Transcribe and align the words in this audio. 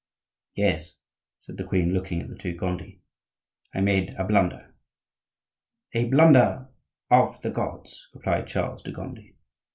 "Yes," 0.55 0.95
said 1.41 1.57
the 1.57 1.63
queen, 1.63 1.93
looking 1.93 2.19
at 2.21 2.27
the 2.27 2.35
two 2.35 2.55
Gondi, 2.57 3.01
"I 3.71 3.81
made 3.81 4.15
a 4.15 4.23
blunder." 4.23 4.73
"A 5.93 6.05
blunder 6.05 6.69
of 7.11 7.39
the 7.43 7.51
gods," 7.51 8.07
replied 8.11 8.47
Charles 8.47 8.81
de 8.81 8.91
Gondi. 8.91 9.35